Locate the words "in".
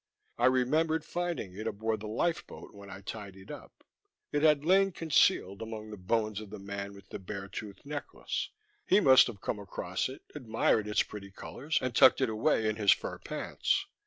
12.67-12.77